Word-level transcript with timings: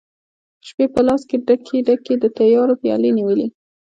شپي 0.67 0.85
په 0.93 1.01
لاس 1.07 1.21
کې 1.29 1.37
ډکي، 1.47 1.79
ډکي، 1.87 2.13
د 2.19 2.25
تیارو 2.37 2.79
پیالې 2.81 3.09
نیولي 3.17 3.47